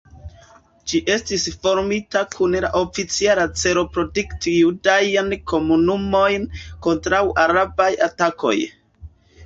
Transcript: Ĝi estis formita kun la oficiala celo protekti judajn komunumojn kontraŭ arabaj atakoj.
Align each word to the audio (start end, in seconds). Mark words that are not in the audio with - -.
Ĝi 0.93 1.01
estis 1.15 1.43
formita 1.65 2.23
kun 2.37 2.57
la 2.65 2.71
oficiala 2.81 3.45
celo 3.65 3.85
protekti 3.99 4.57
judajn 4.57 5.33
komunumojn 5.55 6.53
kontraŭ 6.89 7.25
arabaj 7.47 7.93
atakoj. 8.13 8.61